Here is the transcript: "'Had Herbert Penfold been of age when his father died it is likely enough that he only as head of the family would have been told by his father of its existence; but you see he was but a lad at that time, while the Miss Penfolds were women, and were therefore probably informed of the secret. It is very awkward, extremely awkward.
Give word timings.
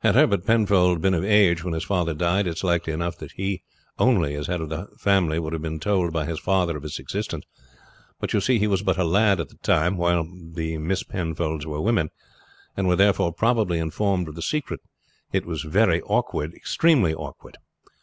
"'Had 0.00 0.14
Herbert 0.14 0.44
Penfold 0.44 1.00
been 1.00 1.14
of 1.14 1.24
age 1.24 1.64
when 1.64 1.72
his 1.72 1.84
father 1.86 2.12
died 2.12 2.46
it 2.46 2.50
is 2.50 2.62
likely 2.64 2.92
enough 2.92 3.16
that 3.16 3.32
he 3.32 3.62
only 3.98 4.34
as 4.34 4.46
head 4.46 4.60
of 4.60 4.68
the 4.68 4.88
family 4.98 5.38
would 5.38 5.54
have 5.54 5.62
been 5.62 5.80
told 5.80 6.12
by 6.12 6.26
his 6.26 6.38
father 6.38 6.76
of 6.76 6.84
its 6.84 6.98
existence; 6.98 7.46
but 8.20 8.34
you 8.34 8.42
see 8.42 8.58
he 8.58 8.66
was 8.66 8.82
but 8.82 8.98
a 8.98 9.04
lad 9.04 9.40
at 9.40 9.48
that 9.48 9.62
time, 9.62 9.96
while 9.96 10.28
the 10.52 10.76
Miss 10.76 11.02
Penfolds 11.02 11.64
were 11.64 11.80
women, 11.80 12.10
and 12.76 12.86
were 12.86 12.96
therefore 12.96 13.32
probably 13.32 13.78
informed 13.78 14.28
of 14.28 14.34
the 14.34 14.42
secret. 14.42 14.80
It 15.32 15.48
is 15.48 15.62
very 15.62 16.02
awkward, 16.02 16.52
extremely 16.52 17.14
awkward. 17.14 17.56